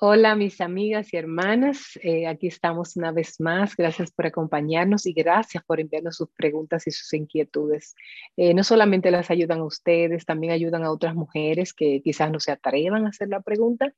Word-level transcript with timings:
Hola 0.00 0.36
mis 0.36 0.60
amigas 0.60 1.12
y 1.12 1.16
hermanas, 1.16 1.98
eh, 2.04 2.28
aquí 2.28 2.46
estamos 2.46 2.94
una 2.94 3.10
vez 3.10 3.40
más. 3.40 3.74
Gracias 3.74 4.12
por 4.12 4.26
acompañarnos 4.26 5.06
y 5.06 5.12
gracias 5.12 5.64
por 5.64 5.80
enviarnos 5.80 6.14
sus 6.14 6.28
preguntas 6.30 6.86
y 6.86 6.92
sus 6.92 7.12
inquietudes. 7.14 7.96
Eh, 8.36 8.54
no 8.54 8.62
solamente 8.62 9.10
las 9.10 9.28
ayudan 9.28 9.58
a 9.58 9.64
ustedes, 9.64 10.24
también 10.24 10.52
ayudan 10.52 10.84
a 10.84 10.92
otras 10.92 11.16
mujeres 11.16 11.74
que 11.74 12.00
quizás 12.00 12.30
no 12.30 12.38
se 12.38 12.52
atrevan 12.52 13.06
a 13.06 13.08
hacer 13.08 13.26
la 13.28 13.40
pregunta, 13.40 13.92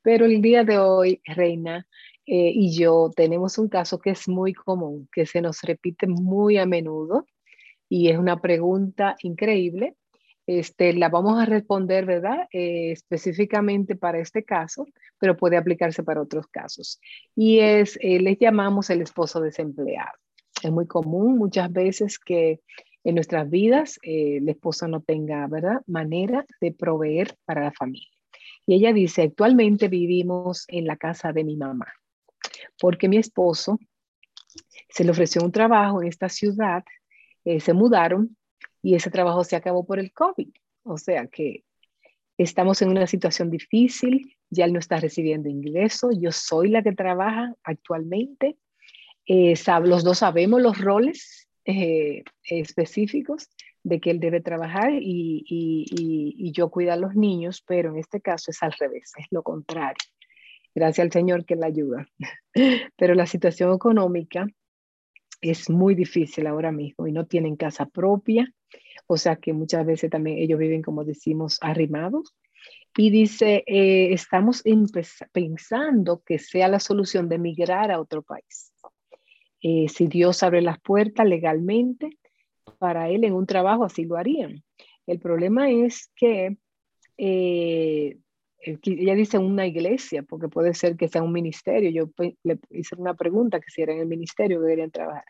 pero 0.00 0.24
el 0.24 0.40
día 0.40 0.64
de 0.64 0.78
hoy, 0.78 1.20
Reina 1.26 1.86
eh, 2.24 2.50
y 2.54 2.74
yo 2.74 3.10
tenemos 3.14 3.58
un 3.58 3.68
caso 3.68 3.98
que 3.98 4.10
es 4.10 4.26
muy 4.26 4.54
común, 4.54 5.10
que 5.12 5.26
se 5.26 5.42
nos 5.42 5.60
repite 5.60 6.06
muy 6.06 6.56
a 6.56 6.64
menudo 6.64 7.26
y 7.86 8.08
es 8.08 8.16
una 8.16 8.40
pregunta 8.40 9.14
increíble 9.20 9.94
este, 10.46 10.92
la 10.92 11.08
vamos 11.08 11.40
a 11.40 11.46
responder, 11.46 12.04
¿verdad? 12.04 12.46
Eh, 12.52 12.92
específicamente 12.92 13.96
para 13.96 14.18
este 14.18 14.44
caso, 14.44 14.86
pero 15.18 15.36
puede 15.36 15.56
aplicarse 15.56 16.02
para 16.02 16.20
otros 16.20 16.46
casos. 16.48 17.00
Y 17.34 17.60
es, 17.60 17.98
eh, 18.02 18.20
les 18.20 18.38
llamamos 18.38 18.90
el 18.90 19.00
esposo 19.00 19.40
desempleado. 19.40 20.18
Es 20.62 20.70
muy 20.70 20.86
común 20.86 21.38
muchas 21.38 21.72
veces 21.72 22.18
que 22.18 22.60
en 23.04 23.14
nuestras 23.14 23.48
vidas 23.48 23.98
eh, 24.02 24.38
el 24.38 24.48
esposo 24.48 24.86
no 24.88 25.00
tenga, 25.02 25.46
¿verdad? 25.46 25.82
Manera 25.86 26.44
de 26.60 26.72
proveer 26.72 27.36
para 27.44 27.62
la 27.62 27.72
familia. 27.72 28.08
Y 28.66 28.74
ella 28.74 28.92
dice, 28.92 29.22
actualmente 29.22 29.88
vivimos 29.88 30.64
en 30.68 30.86
la 30.86 30.96
casa 30.96 31.32
de 31.32 31.44
mi 31.44 31.56
mamá, 31.56 31.86
porque 32.78 33.08
mi 33.08 33.18
esposo 33.18 33.78
se 34.88 35.04
le 35.04 35.10
ofreció 35.10 35.42
un 35.42 35.52
trabajo 35.52 36.00
en 36.00 36.08
esta 36.08 36.30
ciudad, 36.30 36.82
se 37.44 37.74
mudaron 37.74 38.34
y 38.84 38.94
ese 38.94 39.10
trabajo 39.10 39.42
se 39.44 39.56
acabó 39.56 39.86
por 39.86 39.98
el 39.98 40.12
COVID. 40.12 40.50
O 40.82 40.98
sea 40.98 41.26
que 41.26 41.64
estamos 42.36 42.82
en 42.82 42.90
una 42.90 43.06
situación 43.06 43.50
difícil, 43.50 44.36
ya 44.50 44.66
él 44.66 44.74
no 44.74 44.78
está 44.78 45.00
recibiendo 45.00 45.48
ingresos, 45.48 46.18
yo 46.20 46.30
soy 46.30 46.68
la 46.68 46.82
que 46.82 46.92
trabaja 46.92 47.54
actualmente, 47.62 48.58
eh, 49.26 49.54
los 49.84 50.04
dos 50.04 50.18
sabemos 50.18 50.60
los 50.60 50.78
roles 50.78 51.48
eh, 51.64 52.24
específicos 52.44 53.48
de 53.82 54.00
que 54.00 54.10
él 54.10 54.20
debe 54.20 54.42
trabajar 54.42 54.90
y, 54.92 56.52
yo 56.52 56.70
cuidar 56.70 56.98
a 56.98 57.00
los 57.00 57.14
niños, 57.14 57.64
pero 57.66 57.90
en 57.90 57.98
este 57.98 58.20
caso 58.20 58.50
es 58.50 58.62
al 58.62 58.72
revés, 58.72 59.12
es 59.16 59.26
lo 59.30 59.42
contrario. 59.42 59.96
Gracias 60.74 61.06
al 61.06 61.12
Señor 61.12 61.46
que 61.46 61.56
le 61.56 61.66
ayuda. 61.66 62.06
Pero 62.96 63.14
la 63.14 63.26
situación 63.26 63.72
económica 63.72 64.46
es 65.40 65.70
muy 65.70 65.94
difícil 65.94 66.46
ahora 66.46 66.72
mismo 66.72 67.06
y 67.06 67.12
no 67.12 67.26
tienen 67.26 67.56
casa 67.56 67.86
propia, 67.86 68.52
o 69.06 69.16
sea 69.16 69.36
que 69.36 69.52
muchas 69.52 69.84
veces 69.86 70.10
también 70.10 70.38
ellos 70.38 70.58
viven, 70.58 70.82
como 70.82 71.04
decimos, 71.04 71.58
arrimados. 71.60 72.34
Y 72.96 73.10
dice, 73.10 73.64
eh, 73.66 74.12
estamos 74.12 74.62
pensando 75.32 76.22
que 76.24 76.38
sea 76.38 76.68
la 76.68 76.78
solución 76.78 77.28
de 77.28 77.36
emigrar 77.36 77.90
a 77.90 78.00
otro 78.00 78.22
país. 78.22 78.72
Eh, 79.60 79.88
si 79.88 80.06
Dios 80.06 80.42
abre 80.42 80.62
las 80.62 80.78
puertas 80.80 81.26
legalmente 81.26 82.18
para 82.78 83.08
él 83.08 83.24
en 83.24 83.32
un 83.32 83.46
trabajo, 83.46 83.84
así 83.84 84.04
lo 84.04 84.16
harían. 84.16 84.62
El 85.06 85.18
problema 85.18 85.70
es 85.70 86.10
que 86.14 86.56
eh, 87.16 88.18
ella 88.58 89.14
dice 89.14 89.38
una 89.38 89.66
iglesia, 89.66 90.22
porque 90.22 90.48
puede 90.48 90.74
ser 90.74 90.96
que 90.96 91.08
sea 91.08 91.22
un 91.22 91.32
ministerio. 91.32 91.90
Yo 91.90 92.10
le 92.42 92.58
hice 92.70 92.94
una 92.96 93.14
pregunta 93.14 93.60
que 93.60 93.70
si 93.70 93.82
era 93.82 93.92
en 93.92 94.00
el 94.00 94.06
ministerio 94.06 94.60
que 94.60 94.68
querían 94.68 94.90
trabajar. 94.90 95.24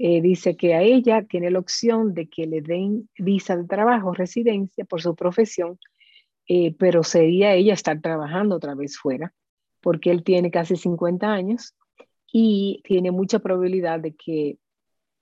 Eh, 0.00 0.20
dice 0.20 0.56
que 0.56 0.74
a 0.74 0.82
ella 0.82 1.24
tiene 1.28 1.50
la 1.50 1.58
opción 1.58 2.14
de 2.14 2.28
que 2.28 2.46
le 2.46 2.62
den 2.62 3.08
visa 3.18 3.56
de 3.56 3.64
trabajo, 3.64 4.14
residencia 4.14 4.84
por 4.84 5.02
su 5.02 5.16
profesión, 5.16 5.78
eh, 6.46 6.72
pero 6.78 7.02
sería 7.02 7.54
ella 7.54 7.74
estar 7.74 8.00
trabajando 8.00 8.56
otra 8.56 8.76
vez 8.76 8.96
fuera, 8.96 9.34
porque 9.80 10.12
él 10.12 10.22
tiene 10.22 10.52
casi 10.52 10.76
50 10.76 11.26
años 11.26 11.74
y 12.32 12.80
tiene 12.84 13.10
mucha 13.10 13.40
probabilidad 13.40 13.98
de 13.98 14.14
que, 14.14 14.58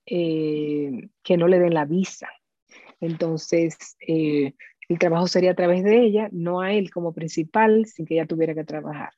eh, 0.05 1.09
que 1.23 1.37
no 1.37 1.47
le 1.47 1.57
den 1.59 1.73
la 1.73 1.85
visa. 1.85 2.29
Entonces, 2.99 3.97
el 3.99 4.99
trabajo 4.99 5.27
sería 5.27 5.51
a 5.51 5.55
través 5.55 5.83
de 5.83 6.03
ella, 6.03 6.29
no 6.31 6.61
a 6.61 6.73
él 6.73 6.91
como 6.91 7.13
principal, 7.13 7.85
sin 7.87 8.05
que 8.05 8.15
ella 8.15 8.27
tuviera 8.27 8.53
que 8.53 8.63
trabajar. 8.63 9.09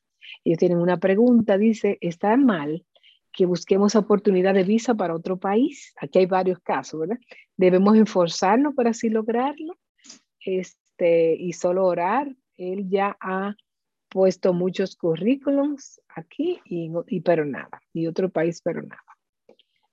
Ellos 0.46 0.60
tienen 0.60 0.80
una 0.80 0.98
pregunta, 0.98 1.58
dice, 1.58 1.98
¿está 2.02 2.38
mal 2.38 2.86
que 3.32 3.46
busquemos 3.46 3.96
oportunidad 3.96 4.54
de 4.54 4.64
visa 4.64 4.96
para 4.96 5.16
otro 5.16 5.38
país. 5.38 5.94
Aquí 6.02 6.20
hay 6.20 6.26
varios 6.26 6.60
casos, 6.60 7.00
¿verdad? 7.00 7.18
Debemos 7.58 7.98
esforzarnos 7.98 8.76
para 8.76 8.92
así 8.92 9.10
lograrlo 9.10 9.78
este, 10.40 11.36
y 11.36 11.54
solo 11.54 11.86
orar. 11.86 12.36
Él 12.58 12.90
ya 12.90 13.18
ha 13.22 13.56
puesto 14.10 14.54
muchos 14.54 14.96
currículums 14.96 16.02
aquí, 16.10 16.60
y, 16.66 17.22
pero 17.22 17.46
nada, 17.46 17.82
y 17.94 18.08
otro 18.08 18.30
país, 18.30 18.62
pero 18.64 18.82
nada. 18.82 19.04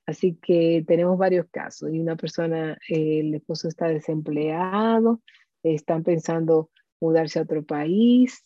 Así 0.06 0.38
que 0.40 0.84
tenemos 0.86 1.18
varios 1.18 1.46
casos. 1.50 1.92
Y 1.92 2.00
una 2.00 2.16
persona, 2.16 2.78
el 2.88 3.34
esposo 3.34 3.68
está 3.68 3.88
desempleado, 3.88 5.20
están 5.62 6.02
pensando 6.02 6.70
mudarse 7.00 7.38
a 7.38 7.42
otro 7.42 7.64
país, 7.64 8.42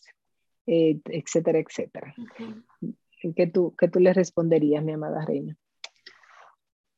eh, 0.65 0.99
etcétera, 1.05 1.59
etcétera. 1.59 2.13
¿Qué 3.35 3.47
tú, 3.47 3.75
qué 3.77 3.87
tú 3.87 3.99
le 3.99 4.13
responderías, 4.13 4.83
mi 4.83 4.93
amada 4.93 5.23
reina? 5.25 5.57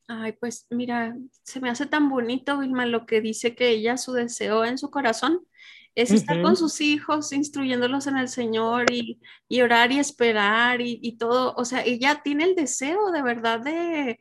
Ay, 0.06 0.32
pues 0.32 0.66
mira, 0.70 1.16
se 1.42 1.60
me 1.60 1.70
hace 1.70 1.86
tan 1.86 2.08
bonito, 2.10 2.58
Vilma, 2.58 2.84
lo 2.86 3.06
que 3.06 3.20
dice 3.20 3.54
que 3.54 3.70
ella, 3.70 3.96
su 3.96 4.12
deseo 4.12 4.64
en 4.64 4.76
su 4.76 4.90
corazón 4.90 5.46
es 5.94 6.10
estar 6.10 6.42
con 6.42 6.56
sus 6.56 6.80
hijos, 6.80 7.32
instruyéndolos 7.32 8.06
en 8.08 8.16
el 8.16 8.28
Señor 8.28 8.90
y, 8.90 9.20
y 9.48 9.60
orar 9.60 9.92
y 9.92 10.00
esperar 10.00 10.80
y, 10.80 10.98
y, 11.00 11.16
todo. 11.18 11.54
O 11.56 11.64
sea, 11.64 11.84
ella 11.84 12.20
tiene 12.24 12.44
el 12.44 12.56
deseo 12.56 13.12
de 13.12 13.22
verdad 13.22 13.60
de, 13.60 14.18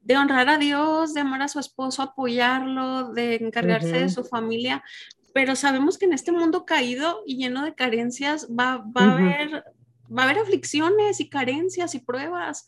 de 0.00 0.16
honrar 0.16 0.48
a 0.48 0.58
Dios, 0.58 1.14
de 1.14 1.20
amar 1.20 1.42
a 1.42 1.48
su 1.48 1.60
esposo, 1.60 2.02
apoyarlo, 2.02 3.12
de 3.12 3.36
encargarse 3.36 3.92
de 3.92 4.08
su 4.08 4.24
familia. 4.24 4.82
Pero 5.32 5.54
sabemos 5.54 5.98
que 5.98 6.06
en 6.06 6.14
este 6.14 6.32
mundo 6.32 6.66
caído 6.66 7.22
y 7.26 7.36
lleno 7.36 7.62
de 7.62 7.74
carencias 7.74 8.48
va, 8.48 8.78
va 8.78 9.02
a 9.02 9.12
haber 9.12 9.64
va 10.16 10.22
a 10.22 10.24
haber 10.24 10.38
aflicciones 10.38 11.20
y 11.20 11.28
carencias 11.28 11.94
y 11.94 12.00
pruebas. 12.00 12.66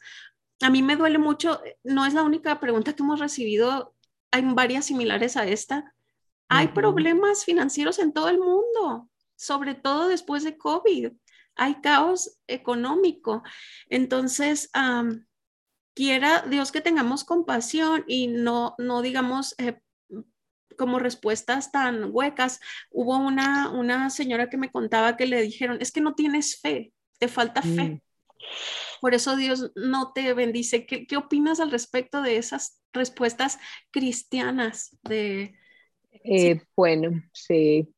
A 0.61 0.71
mí 0.71 0.83
me 0.83 0.97
duele 0.97 1.19
mucho, 1.19 1.61
no 1.83 2.05
es 2.05 2.15
la 2.15 2.23
única 2.23 2.61
pregunta 2.61 2.93
que 2.93 3.03
hemos 3.03 3.21
recibido, 3.21 3.95
hay 4.31 4.43
varias 4.43 4.87
similares 4.87 5.37
a 5.37 5.47
esta. 5.47 5.95
Hay 6.49 6.69
problemas 6.69 7.45
financieros 7.45 7.99
en 7.99 8.13
todo 8.13 8.29
el 8.29 8.39
mundo, 8.39 9.09
sobre 9.37 9.75
todo 9.75 10.09
después 10.09 10.43
de 10.43 10.59
COVID. 10.59 11.13
Hay 11.57 11.81
caos 11.81 12.39
económico. 12.47 13.43
Entonces, 13.89 14.71
quiera 15.95 16.43
Dios 16.43 16.73
que 16.73 16.81
tengamos 16.81 17.25
compasión 17.25 18.05
y 18.07 18.27
no, 18.27 18.75
no 18.79 19.03
digamos 19.03 19.55
eh, 19.59 19.81
como 20.77 20.99
respuestas 20.99 21.71
tan 21.71 22.09
huecas. 22.11 22.61
Hubo 22.91 23.19
una, 23.19 23.71
una 23.71 24.11
señora 24.11 24.51
que 24.51 24.57
me 24.57 24.71
contaba 24.71 25.17
que 25.17 25.27
le 25.27 25.43
dijeron, 25.43 25.79
es 25.81 25.93
que 25.93 26.01
no 26.01 26.15
tienes 26.15 26.61
fe 26.61 26.93
te 27.21 27.29
falta 27.29 27.63
fe. 27.63 27.85
Mm. 27.85 28.01
Por 29.01 29.15
eso 29.15 29.37
Dios 29.37 29.71
no 29.77 30.13
te 30.13 30.35
bendice. 30.35 30.87
¿Qué, 30.87 31.07
¿Qué, 31.07 31.17
opinas 31.17 31.61
al 31.61 31.71
respecto 31.71 32.23
de 32.23 32.37
esas 32.37 32.83
respuestas 32.93 33.59
cristianas? 33.91 34.99
De, 35.05 35.55
eh, 36.25 36.61
Bueno, 36.77 37.23
sí. 37.33 37.89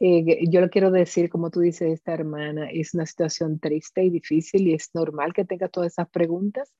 Eh, 0.00 0.48
yo 0.48 0.60
lo 0.62 0.70
quiero 0.70 0.90
decir, 0.90 1.28
como 1.28 1.50
tú 1.50 1.60
dices, 1.60 1.92
esta 1.92 2.14
hermana 2.14 2.70
es 2.70 2.94
una 2.94 3.04
situación 3.04 3.60
triste 3.60 4.02
y 4.02 4.10
difícil 4.10 4.66
y 4.66 4.74
es 4.74 4.90
normal 4.94 5.34
que 5.34 5.44
tenga 5.44 5.68
todas 5.68 5.92
esas 5.92 6.08
preguntas 6.08 6.72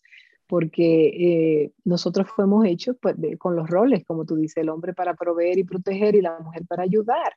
porque 0.47 1.07
eh, 1.07 1.73
nosotros 1.85 2.27
fuimos 2.35 2.67
hechos 2.67 2.97
pues, 3.01 3.15
con 3.39 3.55
los 3.55 3.71
roles, 3.71 4.05
como 4.05 4.25
tú 4.25 4.35
dices, 4.35 4.57
el 4.57 4.69
hombre 4.69 4.95
para 4.95 5.15
proveer 5.15 5.59
y 5.59 5.65
proteger 5.65 6.17
y 6.17 6.23
la 6.23 6.41
mujer 6.41 6.67
para 6.67 6.83
ayudar, 6.83 7.37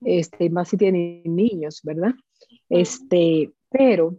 este, 0.00 0.48
más 0.48 0.68
si 0.68 0.78
tienen 0.78 1.22
niños, 1.24 1.80
¿verdad? 1.82 2.12
Este, 2.70 3.52
pero 3.70 4.16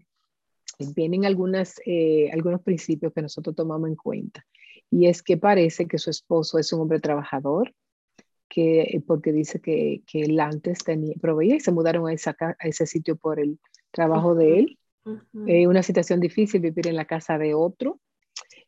vienen 0.96 1.26
algunas, 1.26 1.82
eh, 1.86 2.30
algunos 2.32 2.62
principios 2.62 3.14
que 3.14 3.22
nosotros 3.22 3.56
tomamos 3.56 3.90
en 3.90 3.96
cuenta. 3.96 4.46
Y 4.90 5.08
es 5.08 5.22
que 5.24 5.38
parece 5.38 5.88
que 5.88 5.98
su 5.98 6.10
esposo 6.10 6.60
es 6.60 6.72
un 6.72 6.82
hombre 6.82 7.00
trabajador, 7.00 7.74
que, 8.50 8.82
eh, 8.82 9.04
porque 9.06 9.34
dice 9.34 9.60
que, 9.60 10.02
que 10.08 10.22
él 10.22 10.40
antes 10.40 10.80
tenía, 10.84 11.16
proveía 11.20 11.56
y 11.56 11.60
se 11.60 11.72
mudaron 11.72 12.08
a, 12.08 12.14
esa, 12.14 12.36
a 12.40 12.68
ese 12.68 12.86
sitio 12.86 13.18
por 13.18 13.40
el 13.40 13.60
trabajo 13.92 14.36
de 14.36 14.60
él. 14.60 14.80
Eh, 15.48 15.68
una 15.68 15.84
situación 15.84 16.20
difícil 16.20 16.60
vivir 16.60 16.88
en 16.88 16.98
la 16.98 17.06
casa 17.06 17.38
de 17.38 17.54
otro, 17.54 18.02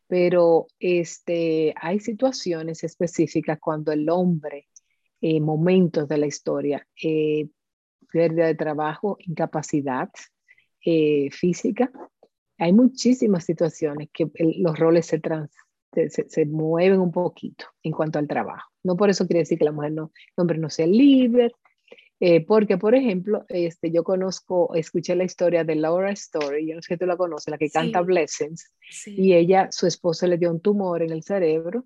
pero 0.08 0.68
este, 0.80 1.74
hay 1.82 2.00
situaciones 2.00 2.84
específicas 2.86 3.60
cuando 3.60 3.92
el 3.92 4.10
hombre, 4.10 4.68
momentos 5.22 6.08
de 6.08 6.18
la 6.18 6.28
historia, 6.28 6.88
pérdida 8.10 8.48
de 8.48 8.56
trabajo, 8.56 9.18
incapacidad, 9.20 10.10
eh, 10.86 11.30
física, 11.32 11.92
hay 12.58 12.74
muchísimas 12.74 13.46
situaciones 13.46 14.10
que 14.12 14.30
los 14.58 14.78
roles 14.78 15.06
se, 15.06 15.22
se, 16.10 16.46
mueven 16.46 17.00
un 17.00 17.12
poquito 17.12 17.66
en 17.84 17.94
cuanto 17.94 18.20
al 18.20 18.28
trabajo. 18.28 18.70
No 18.84 18.96
por 18.96 19.10
eso 19.10 19.26
quiere 19.26 19.40
decir 19.40 19.58
que 19.58 19.66
la 19.66 19.72
mujer 19.72 19.94
no, 19.94 20.12
el 20.16 20.42
hombre 20.42 20.58
no 20.58 20.70
sea 20.70 20.88
libre, 20.88 21.52
Eh, 22.22 22.46
porque, 22.46 22.78
por 22.78 22.96
ejemplo, 22.96 23.46
este, 23.48 23.92
yo 23.92 24.04
conozco, 24.04 24.76
escuché 24.76 25.16
la 25.16 25.24
historia 25.24 25.64
de 25.64 25.76
Laura 25.76 26.12
Story, 26.12 26.68
yo 26.68 26.76
no 26.76 26.82
sé 26.82 26.96
si 26.96 27.00
tú 27.00 27.06
la 27.06 27.16
conoces, 27.16 27.50
la 27.50 27.58
que 27.58 27.70
canta 27.70 28.02
Blessings, 28.02 28.74
y 29.06 29.36
ella, 29.36 29.70
su 29.72 29.88
esposo 29.88 30.28
le 30.28 30.38
dio 30.38 30.52
un 30.52 30.60
tumor 30.60 31.02
en 31.02 31.12
el 31.12 31.24
cerebro, 31.24 31.86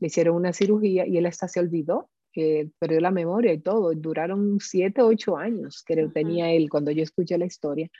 le 0.00 0.06
hicieron 0.06 0.36
una 0.36 0.52
cirugía 0.52 1.04
y 1.04 1.18
él 1.18 1.26
hasta 1.26 1.48
se 1.48 1.58
olvidó, 1.58 2.08
que 2.32 2.70
perdió 2.78 3.00
la 3.00 3.10
memoria 3.10 3.52
y 3.52 3.58
todo. 3.58 3.92
Duraron 3.94 4.58
siete, 4.60 5.02
ocho 5.02 5.36
años, 5.36 5.82
que 5.86 6.08
tenía 6.08 6.50
él 6.50 6.68
cuando 6.70 6.90
yo 6.90 7.02
escuché 7.02 7.38
la 7.38 7.46
historia, 7.46 7.90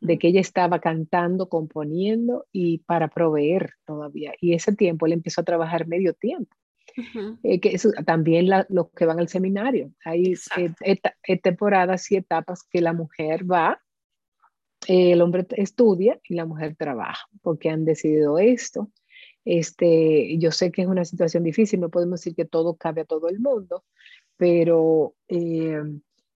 de 0.00 0.18
que 0.18 0.28
ella 0.28 0.40
estaba 0.40 0.80
cantando, 0.80 1.48
componiendo 1.48 2.46
y 2.52 2.78
para 2.78 3.08
proveer 3.08 3.74
todavía. 3.84 4.32
Y 4.40 4.54
ese 4.54 4.74
tiempo 4.74 5.06
él 5.06 5.12
empezó 5.12 5.42
a 5.42 5.44
trabajar 5.44 5.86
medio 5.86 6.14
tiempo. 6.14 6.56
Eh, 7.42 7.60
que 7.60 7.76
también 8.06 8.48
los 8.68 8.90
que 8.90 9.06
van 9.06 9.18
al 9.18 9.28
seminario. 9.28 9.92
Hay 10.04 10.34
eh, 10.56 11.36
temporadas 11.38 12.10
y 12.12 12.16
etapas 12.16 12.62
que 12.62 12.80
la 12.80 12.92
mujer 12.92 13.50
va, 13.50 13.80
eh, 14.86 15.12
el 15.12 15.22
hombre 15.22 15.46
estudia 15.56 16.20
y 16.28 16.34
la 16.34 16.44
mujer 16.44 16.76
trabaja, 16.76 17.26
porque 17.42 17.70
han 17.70 17.84
decidido 17.84 18.38
esto. 18.38 18.90
Este, 19.44 20.38
yo 20.38 20.50
sé 20.52 20.72
que 20.72 20.82
es 20.82 20.88
una 20.88 21.04
situación 21.04 21.44
difícil, 21.44 21.80
no 21.80 21.90
podemos 21.90 22.20
decir 22.20 22.34
que 22.34 22.44
todo 22.44 22.76
cabe 22.76 23.02
a 23.02 23.04
todo 23.04 23.28
el 23.28 23.40
mundo, 23.40 23.84
pero 24.36 25.14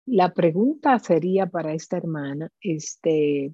la 0.05 0.33
pregunta 0.33 0.99
sería 0.99 1.47
para 1.47 1.73
esta 1.73 1.97
hermana, 1.97 2.49
este, 2.61 3.53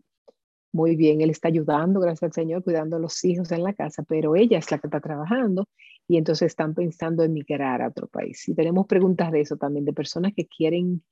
muy 0.73 0.95
bien, 0.95 1.21
él 1.21 1.29
está 1.29 1.47
ayudando, 1.47 1.99
gracias 1.99 2.23
al 2.23 2.33
Señor, 2.33 2.63
cuidando 2.63 2.97
a 2.97 2.99
los 2.99 3.23
hijos 3.23 3.51
en 3.51 3.63
la 3.63 3.73
casa, 3.73 4.03
pero 4.03 4.35
ella 4.35 4.57
es 4.57 4.71
la 4.71 4.79
que 4.79 4.87
está 4.87 4.99
trabajando 4.99 5.69
y 6.07 6.17
entonces 6.17 6.47
están 6.47 6.73
pensando 6.73 7.23
en 7.23 7.33
migrar 7.33 7.81
a 7.81 7.87
otro 7.87 8.07
país. 8.07 8.47
Y 8.49 8.55
tenemos 8.55 8.87
preguntas 8.87 9.31
de 9.31 9.41
eso 9.41 9.55
también, 9.55 9.85
de 9.85 9.93
personas 9.93 10.33
que 10.35 10.47
quieren, 10.47 11.03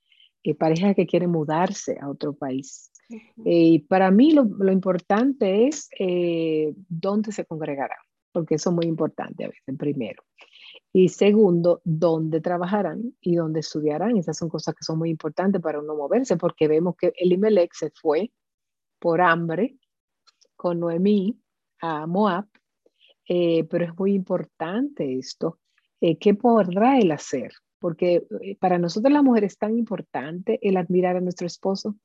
eh, 0.44 0.56
parejas 0.56 0.96
que 0.96 1.06
quieren 1.06 1.30
mudarse 1.30 1.98
a 2.02 2.10
otro 2.10 2.34
país. 2.34 2.92
Eh, 3.46 3.64
y 3.64 3.80
para 3.80 4.10
mí 4.10 4.32
lo, 4.32 4.44
lo 4.44 4.72
importante 4.72 5.68
es 5.68 5.90
eh, 6.00 6.74
dónde 6.90 7.32
se 7.32 7.46
congregarán, 7.46 8.00
porque 8.32 8.56
eso 8.56 8.70
es 8.70 8.76
muy 8.76 8.86
importante 8.86 9.46
a 9.46 9.48
veces, 9.48 9.78
primero. 9.78 10.24
Y 10.94 11.10
segundo, 11.10 11.82
dónde 11.84 12.42
trabajarán 12.42 13.16
y 13.22 13.36
dónde 13.36 13.62
estudiarán. 13.62 14.18
Esas 14.18 14.38
son 14.38 14.50
cosas 14.50 14.76
que 14.76 14.84
son 14.84 14.98
muy 14.98 15.10
importantes 15.10 15.62
para 15.62 15.80
uno 15.80 15.96
moverse, 15.96 16.38
porque 16.38 16.68
vemos 16.68 16.96
que 16.98 17.14
Elimelech 17.18 17.74
se 17.74 17.92
fue 17.92 18.32
por 19.00 19.22
hambre 19.22 19.78
con 20.56 20.80
Noemí 20.80 21.40
a 21.80 22.06
Moab 22.08 22.46
eh, 23.34 23.64
pero 23.70 23.86
es 23.86 23.98
muy 23.98 24.14
importante 24.14 25.18
esto. 25.18 25.60
Eh, 26.02 26.18
¿Qué 26.18 26.34
podrá 26.34 27.00
él 27.00 27.14
hacer? 27.14 27.54
Porque 27.80 28.28
eh, 28.42 28.58
para 28.60 28.78
nosotros 28.78 29.14
las 29.14 29.24
mujeres 29.24 29.54
es 29.54 29.58
tan 29.58 29.78
importante 29.78 30.60
el 30.62 30.76
admirar 30.76 31.16
a 31.16 31.22
nuestro 31.22 31.48
esposo, 31.48 31.96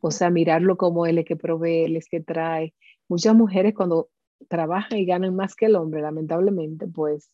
o 0.00 0.10
sea, 0.10 0.30
mirarlo 0.30 0.78
como 0.78 1.04
él 1.04 1.18
es 1.18 1.26
que 1.26 1.36
provee, 1.36 1.84
él 1.84 1.96
es 1.96 2.08
que 2.08 2.20
trae. 2.20 2.74
Muchas 3.06 3.34
mujeres 3.34 3.74
cuando 3.74 4.08
trabajan 4.48 4.98
y 4.98 5.06
ganan 5.06 5.34
más 5.34 5.54
que 5.54 5.66
el 5.66 5.76
hombre, 5.76 6.02
lamentablemente, 6.02 6.86
pues 6.86 7.30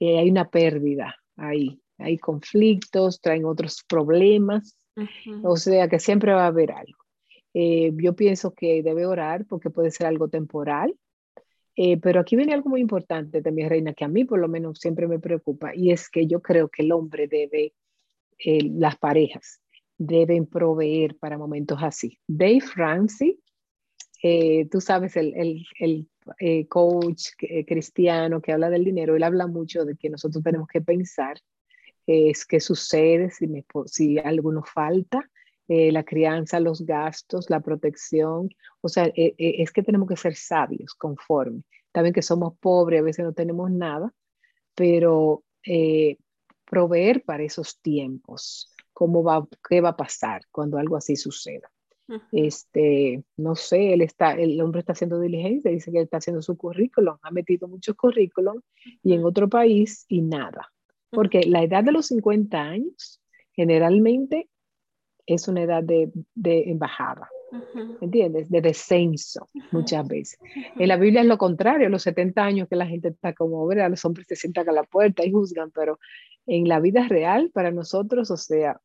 hay 0.00 0.30
una 0.30 0.48
pérdida 0.48 1.16
ahí. 1.36 1.80
Hay 1.98 2.16
conflictos, 2.16 3.20
traen 3.20 3.44
otros 3.44 3.84
problemas, 3.86 4.76
o 5.42 5.56
sea 5.56 5.88
que 5.88 5.98
siempre 5.98 6.32
va 6.32 6.44
a 6.44 6.46
haber 6.46 6.72
algo. 6.72 6.98
yo 7.52 8.16
pienso 8.16 8.54
que 8.54 8.82
debe 8.82 9.04
orar 9.04 9.44
porque 9.46 9.68
puede 9.68 9.90
ser 9.90 10.06
algo 10.06 10.28
temporal, 10.28 10.94
eh, 11.76 11.96
pero 11.98 12.20
aquí 12.20 12.36
viene 12.36 12.52
algo 12.52 12.68
muy 12.68 12.80
importante 12.80 13.40
también, 13.40 13.70
Reina, 13.70 13.94
que 13.94 14.04
a 14.04 14.08
mí 14.08 14.24
por 14.24 14.38
lo 14.38 14.48
menos 14.48 14.78
siempre 14.78 15.08
me 15.08 15.18
preocupa, 15.18 15.74
y 15.74 15.92
es 15.92 16.10
que 16.10 16.26
yo 16.26 16.42
creo 16.42 16.68
que 16.68 16.82
el 16.82 16.92
hombre 16.92 17.26
debe, 17.26 17.72
eh, 18.38 18.68
las 18.74 18.98
parejas 18.98 19.62
deben 19.96 20.46
proveer 20.46 21.16
para 21.16 21.38
momentos 21.38 21.78
así. 21.80 22.18
Dave 22.26 22.64
Ramsey, 22.74 23.40
eh, 24.22 24.66
tú 24.70 24.80
sabes, 24.80 25.16
el, 25.16 25.34
el, 25.34 25.64
el 25.78 26.08
coach 26.68 27.30
cristiano 27.66 28.40
que 28.40 28.52
habla 28.52 28.70
del 28.70 28.84
dinero, 28.84 29.16
él 29.16 29.22
habla 29.22 29.46
mucho 29.46 29.84
de 29.84 29.96
que 29.96 30.10
nosotros 30.10 30.42
tenemos 30.42 30.68
que 30.68 30.80
pensar 30.80 31.38
es 32.06 32.44
qué 32.44 32.60
sucede 32.60 33.30
si, 33.30 33.46
me, 33.46 33.64
algo 34.24 34.52
nos 34.52 34.68
falta, 34.68 35.28
la 35.68 36.02
crianza, 36.02 36.58
los 36.58 36.84
gastos, 36.84 37.48
la 37.50 37.60
protección. 37.60 38.48
O 38.80 38.88
sea, 38.88 39.12
es 39.14 39.70
que 39.70 39.82
tenemos 39.82 40.08
que 40.08 40.16
ser 40.16 40.34
sabios 40.34 40.94
conforme 40.94 41.62
también 41.92 42.14
que 42.14 42.22
somos 42.22 42.56
pobres, 42.58 43.00
a 43.00 43.04
veces 43.04 43.24
no 43.24 43.32
tenemos 43.32 43.70
nada, 43.70 44.12
pero 44.74 45.44
eh, 45.64 46.18
proveer 46.64 47.24
para 47.24 47.42
esos 47.42 47.80
tiempos, 47.80 48.74
cómo 48.92 49.22
va, 49.22 49.46
qué 49.68 49.80
va 49.80 49.90
a 49.90 49.96
pasar 49.96 50.42
cuando 50.50 50.78
algo 50.78 50.96
así 50.96 51.16
suceda. 51.16 51.70
Este, 52.32 53.22
no 53.36 53.54
sé, 53.54 53.92
él 53.92 54.02
está, 54.02 54.32
el 54.32 54.60
hombre 54.60 54.80
está 54.80 54.92
haciendo 54.92 55.20
diligencia, 55.20 55.70
dice 55.70 55.92
que 55.92 56.00
está 56.00 56.16
haciendo 56.18 56.42
su 56.42 56.56
currículum, 56.56 57.16
ha 57.22 57.30
metido 57.30 57.68
muchos 57.68 57.94
currículum 57.96 58.60
y 59.02 59.14
en 59.14 59.24
otro 59.24 59.48
país 59.48 60.04
y 60.08 60.22
nada. 60.22 60.72
Porque 61.10 61.42
la 61.42 61.62
edad 61.62 61.84
de 61.84 61.92
los 61.92 62.06
50 62.06 62.60
años 62.60 63.20
generalmente 63.52 64.48
es 65.26 65.48
una 65.48 65.62
edad 65.62 65.82
de, 65.82 66.10
de 66.34 66.70
embajada. 66.70 67.28
¿entiendes? 68.00 68.48
De 68.48 68.60
descenso 68.60 69.48
muchas 69.72 70.06
veces. 70.06 70.38
En 70.76 70.88
la 70.88 70.96
Biblia 70.96 71.22
es 71.22 71.26
lo 71.26 71.38
contrario, 71.38 71.88
los 71.88 72.02
70 72.02 72.42
años 72.42 72.68
que 72.68 72.76
la 72.76 72.86
gente 72.86 73.08
está 73.08 73.32
como, 73.32 73.66
¿verdad? 73.66 73.90
Los 73.90 74.04
hombres 74.04 74.26
se 74.28 74.36
sientan 74.36 74.68
a 74.68 74.72
la 74.72 74.84
puerta 74.84 75.24
y 75.24 75.32
juzgan, 75.32 75.70
pero 75.72 75.98
en 76.46 76.68
la 76.68 76.80
vida 76.80 77.06
real, 77.08 77.50
para 77.52 77.70
nosotros, 77.70 78.30
o 78.30 78.36
sea, 78.36 78.80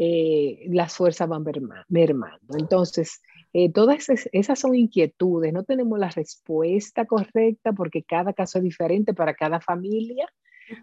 eh, 0.00 0.66
las 0.68 0.94
fuerzas 0.94 1.28
van 1.28 1.44
mermando. 1.88 2.56
Entonces, 2.56 3.20
eh, 3.52 3.72
todas 3.72 4.08
esas, 4.32 4.58
son 4.58 4.76
inquietudes, 4.76 5.52
no 5.52 5.64
tenemos 5.64 5.98
la 5.98 6.08
respuesta 6.10 7.04
correcta 7.04 7.72
porque 7.72 8.04
cada 8.04 8.32
caso 8.32 8.58
es 8.58 8.64
diferente 8.64 9.12
para 9.12 9.34
cada 9.34 9.60
familia, 9.60 10.32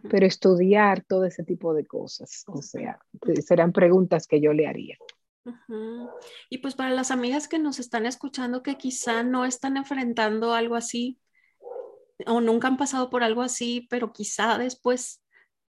pero 0.09 0.25
estudiar 0.25 1.05
todo 1.05 1.23
ese 1.23 1.43
tipo 1.43 1.73
de 1.73 1.85
cosas, 1.85 2.43
o 2.47 2.61
sea, 2.61 2.99
serán 3.45 3.71
preguntas 3.71 4.27
que 4.27 4.41
yo 4.41 4.51
le 4.51 4.67
haría. 4.67 4.97
Y 6.49 6.57
pues 6.57 6.75
para 6.75 6.89
las 6.89 7.11
amigas 7.11 7.47
que 7.47 7.59
nos 7.59 7.79
están 7.79 8.05
escuchando 8.05 8.63
que 8.63 8.75
quizá 8.75 9.23
no 9.23 9.45
están 9.45 9.77
enfrentando 9.77 10.53
algo 10.53 10.75
así 10.75 11.19
o 12.25 12.41
nunca 12.41 12.67
han 12.67 12.77
pasado 12.77 13.09
por 13.09 13.23
algo 13.23 13.43
así, 13.43 13.87
pero 13.89 14.11
quizá 14.11 14.57
después 14.57 15.21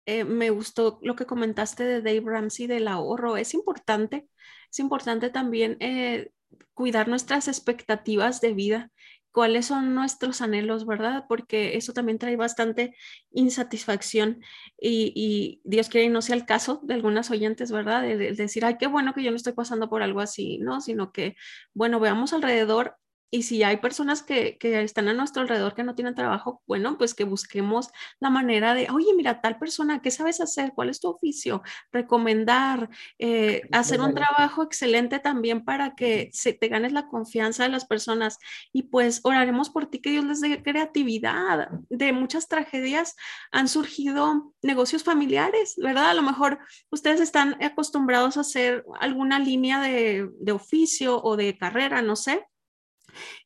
eh, 0.06 0.24
me 0.24 0.50
gustó 0.50 0.98
lo 1.02 1.16
que 1.16 1.26
comentaste 1.26 1.84
de 1.84 2.02
Dave 2.02 2.22
Ramsey 2.24 2.66
del 2.66 2.88
ahorro. 2.88 3.36
Es 3.36 3.54
importante, 3.54 4.28
es 4.70 4.78
importante 4.78 5.30
también 5.30 5.76
eh, 5.80 6.30
cuidar 6.74 7.08
nuestras 7.08 7.48
expectativas 7.48 8.40
de 8.40 8.52
vida 8.52 8.90
cuáles 9.32 9.66
son 9.66 9.94
nuestros 9.94 10.42
anhelos, 10.42 10.86
¿verdad? 10.86 11.24
Porque 11.28 11.76
eso 11.76 11.92
también 11.92 12.18
trae 12.18 12.36
bastante 12.36 12.94
insatisfacción 13.32 14.42
y, 14.78 15.60
Dios 15.64 15.88
quiere 15.88 16.06
y 16.06 16.10
no 16.10 16.22
sea 16.22 16.36
el 16.36 16.46
caso 16.46 16.80
de 16.84 16.94
algunas 16.94 17.30
oyentes, 17.30 17.72
¿verdad? 17.72 18.02
De, 18.02 18.16
decir, 18.34 18.64
ay, 18.64 18.76
qué 18.78 18.86
bueno 18.86 19.14
que 19.14 19.22
yo 19.22 19.30
no 19.30 19.36
estoy 19.36 19.54
pasando 19.54 19.88
por 19.88 20.02
algo 20.02 20.20
así, 20.20 20.58
¿no? 20.58 20.80
Sino 20.80 21.12
que, 21.12 21.34
bueno, 21.74 21.98
veamos 21.98 22.32
alrededor 22.32 22.96
y 23.34 23.44
si 23.44 23.62
hay 23.62 23.78
personas 23.78 24.22
que, 24.22 24.58
están 24.60 25.08
a 25.08 25.14
nuestro 25.14 25.40
alrededor 25.40 25.74
que 25.74 25.82
no 25.82 25.94
tienen 25.94 26.14
trabajo, 26.14 26.62
bueno, 26.66 26.98
pues 26.98 27.14
que 27.14 27.24
busquemos 27.24 27.88
la 28.20 28.28
manera 28.28 28.74
de, 28.74 28.88
oye, 28.90 29.14
mira, 29.16 29.40
tal 29.40 29.58
persona, 29.58 30.02
¿qué 30.02 30.10
sabes 30.10 30.42
hacer? 30.42 30.72
¿Cuál 30.74 30.90
es 30.90 31.00
tu 31.00 31.08
oficio? 31.08 31.62
Recomendar, 31.90 32.90
eh, 33.18 33.62
hacer 33.72 34.02
un 34.02 34.14
trabajo 34.14 34.62
excelente 34.62 35.18
también 35.18 35.64
para 35.64 35.94
que 35.94 36.28
se, 36.34 36.52
te 36.52 36.68
ganes 36.68 36.92
la 36.92 37.08
confianza 37.08 37.62
de 37.62 37.70
las 37.70 37.86
personas. 37.86 38.38
Y 38.70 38.82
pues 38.82 39.20
oraremos 39.24 39.70
por 39.70 39.86
ti, 39.86 40.00
que 40.00 40.10
Dios 40.10 40.26
les 40.26 40.42
dé 40.42 40.62
creatividad. 40.62 41.70
De 41.88 42.12
muchas 42.12 42.48
tragedias 42.48 43.16
han 43.50 43.66
surgido 43.66 44.52
negocios 44.60 45.04
familiares, 45.04 45.76
¿verdad? 45.78 46.10
A 46.10 46.14
lo 46.14 46.22
mejor 46.22 46.58
ustedes 46.90 47.22
están 47.22 47.56
acostumbrados 47.62 48.36
a 48.36 48.40
hacer 48.40 48.84
alguna 49.00 49.38
línea 49.38 49.80
de, 49.80 50.28
de 50.38 50.52
oficio 50.52 51.18
o 51.22 51.38
de 51.38 51.56
carrera, 51.56 52.02
no 52.02 52.14
sé 52.14 52.46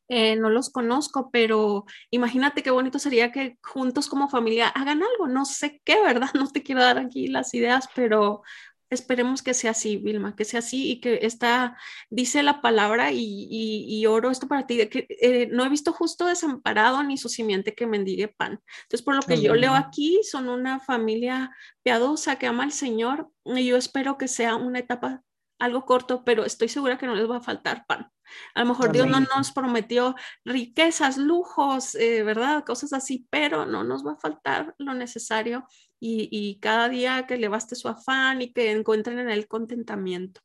eh, 0.07 0.35
no 0.35 0.49
los 0.49 0.69
conozco, 0.69 1.29
pero 1.31 1.85
imagínate 2.11 2.63
qué 2.63 2.71
bonito 2.71 2.99
sería 2.99 3.31
que 3.31 3.57
juntos 3.63 4.07
como 4.07 4.29
familia 4.29 4.69
hagan 4.69 5.03
algo, 5.03 5.27
no 5.27 5.45
sé 5.45 5.81
qué, 5.83 6.01
¿verdad? 6.03 6.29
No 6.33 6.47
te 6.51 6.63
quiero 6.63 6.81
dar 6.81 6.97
aquí 6.97 7.27
las 7.27 7.53
ideas, 7.53 7.89
pero 7.95 8.43
esperemos 8.89 9.41
que 9.41 9.53
sea 9.53 9.71
así, 9.71 9.97
Vilma, 9.97 10.35
que 10.35 10.45
sea 10.45 10.59
así 10.59 10.91
y 10.91 11.01
que 11.01 11.19
esta, 11.23 11.77
dice 12.09 12.43
la 12.43 12.61
palabra 12.61 13.11
y, 13.11 14.05
oro 14.07 14.31
esto 14.31 14.47
para 14.47 14.65
ti, 14.65 14.87
que 14.87 15.07
eh, 15.09 15.47
no 15.51 15.65
he 15.65 15.69
visto 15.69 15.91
justo 15.91 16.25
desamparado 16.25 17.03
ni 17.03 17.17
su 17.17 17.29
simiente 17.29 17.73
que 17.75 17.87
mendigue 17.87 18.29
pan. 18.29 18.61
Entonces, 18.83 19.03
por 19.03 19.15
lo 19.15 19.21
que 19.21 19.41
yo 19.41 19.55
leo 19.55 19.73
aquí, 19.73 20.21
son 20.23 20.47
una 20.49 20.79
familia 20.79 21.51
piadosa 21.83 22.37
que 22.37 22.47
ama 22.47 22.63
al 22.63 22.71
Señor 22.71 23.29
y 23.43 23.65
yo 23.65 23.77
espero 23.77 24.17
que 24.17 24.27
sea 24.27 24.55
una 24.55 24.79
etapa 24.79 25.23
algo 25.59 25.85
corto, 25.85 26.23
pero 26.23 26.45
estoy 26.45 26.69
segura 26.69 26.97
que 26.97 27.07
no 27.07 27.15
les 27.15 27.29
va 27.29 27.37
a 27.37 27.41
faltar 27.41 27.85
pan. 27.87 28.11
A 28.53 28.61
lo 28.61 28.67
mejor 28.67 28.91
Dios 28.91 29.07
no 29.07 29.19
nos 29.19 29.51
prometió 29.51 30.15
riquezas, 30.43 31.17
lujos, 31.17 31.95
eh, 31.95 32.23
¿verdad? 32.23 32.63
Cosas 32.65 32.93
así, 32.93 33.25
pero 33.29 33.65
no 33.65 33.83
nos 33.83 34.05
va 34.05 34.13
a 34.13 34.19
faltar 34.19 34.75
lo 34.77 34.93
necesario 34.93 35.65
y, 35.99 36.59
cada 36.61 36.89
día 36.89 37.25
que 37.27 37.37
le 37.37 37.47
baste 37.47 37.75
su 37.75 37.87
afán 37.87 38.41
y 38.41 38.51
que 38.51 38.71
encuentren 38.71 39.19
en 39.19 39.29
él 39.29 39.47
contentamiento. 39.47 40.41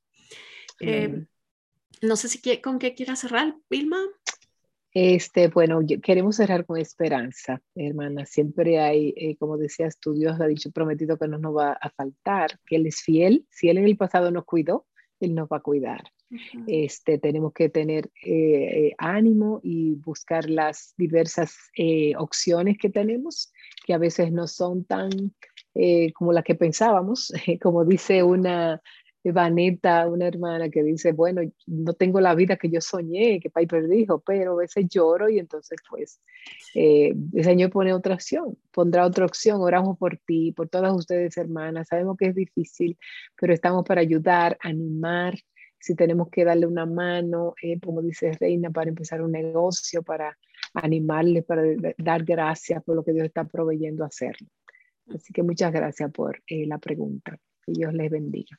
Eh, 0.81 1.27
no 2.01 2.17
sé 2.17 2.29
si 2.29 2.61
con 2.61 2.79
qué 2.79 2.95
quieras 2.95 3.21
cerrar, 3.21 3.55
Vilma. 3.69 3.99
Este, 4.95 5.49
bueno, 5.49 5.81
queremos 6.03 6.37
cerrar 6.37 6.67
con 6.67 6.79
esperanza, 6.79 7.63
hermana. 7.75 8.27
Siempre 8.27 8.79
hay, 8.79 9.15
eh, 9.17 9.37
como 9.39 9.57
decías 9.57 9.99
tú, 9.99 10.13
Dios 10.13 10.39
ha 10.41 10.47
dicho, 10.47 10.71
prometido 10.71 11.19
que 11.19 11.29
no 11.29 11.39
nos 11.39 11.57
va 11.57 11.73
a 11.73 11.91
faltar, 11.91 12.59
que 12.67 12.77
Él 12.77 12.87
es 12.87 13.01
fiel. 13.01 13.47
Si 13.51 13.71
Él 13.71 13.79
en 13.79 13.87
el 13.87 13.97
pasado 13.97 14.31
nos 14.31 14.45
cuidó, 14.45 14.87
Él 15.23 15.35
nos 15.35 15.49
va 15.49 15.59
a 15.59 15.61
cuidar. 15.61 16.03
este, 16.67 17.19
tenemos 17.19 17.53
que 17.53 17.69
tener 17.69 18.07
eh, 18.25 18.31
eh, 18.33 18.95
ánimo 18.97 19.61
y 19.63 19.97
buscar 19.97 20.49
las 20.49 20.95
diversas 20.97 21.55
opciones 22.17 22.79
que 22.79 22.89
tenemos, 22.89 23.53
que 23.85 23.93
a 23.93 23.99
veces 23.99 24.33
no 24.33 24.47
son 24.47 24.85
tan 24.85 25.11
como 26.15 26.33
las 26.33 26.45
que 26.45 26.55
pensábamos. 26.55 27.33
como 27.63 27.85
dice 27.85 28.23
una 28.23 28.81
Vaneta, 29.31 30.09
una 30.09 30.27
hermana 30.27 30.69
que 30.69 30.83
dice, 30.83 31.13
bueno, 31.13 31.43
no 31.67 31.93
tengo 31.93 32.21
la 32.21 32.35
vida 32.35 32.57
que 32.57 32.69
yo 32.69 32.81
soñé, 32.81 33.39
que 33.41 33.51
Piper 33.51 33.87
dijo, 33.87 34.21
pero 34.21 34.53
a 34.53 34.57
veces 34.57 34.89
lloro 34.89 35.29
y 35.29 35.39
entonces 35.39 35.79
pues 35.89 36.21
eh, 36.75 37.15
el 37.33 37.45
Señor 37.45 37.71
pone 37.71 37.93
otra 37.93 38.15
opción, 38.15 38.59
pondrá 38.73 39.07
otra 39.07 39.25
opción, 39.25 39.61
oramos 39.61 39.97
por 39.99 40.17
ti, 40.17 40.51
por 40.53 40.69
todas 40.69 40.93
ustedes 40.93 41.37
hermanas, 41.37 41.89
sabemos 41.89 42.17
que 42.17 42.27
es 42.27 42.35
difícil, 42.35 42.99
pero 43.41 43.53
estamos 43.53 43.85
para 43.85 44.01
ayudar, 44.01 44.59
animar, 44.61 45.35
si 45.79 45.95
tenemos 45.95 46.29
que 46.31 46.45
darle 46.45 46.67
una 46.67 46.87
mano, 46.87 47.55
eh, 47.63 47.79
como 47.81 48.03
dice 48.03 48.33
Reina, 48.39 48.71
para 48.71 48.89
empezar 48.89 49.21
un 49.21 49.33
negocio, 49.33 50.03
para 50.03 50.37
animarle, 50.75 51.43
para 51.43 51.63
dar 51.99 52.25
gracias 52.25 52.83
por 52.85 52.97
lo 52.97 53.05
que 53.05 53.13
Dios 53.13 53.27
está 53.27 53.45
proveyendo 53.45 54.05
hacerlo. 54.05 54.49
Así 55.09 55.33
que 55.33 55.43
muchas 55.43 55.73
gracias 55.73 56.11
por 56.13 56.43
eh, 56.47 56.67
la 56.67 56.79
pregunta. 56.79 57.39
Que 57.65 57.73
Dios 57.73 57.93
les 57.95 58.11
bendiga. 58.11 58.59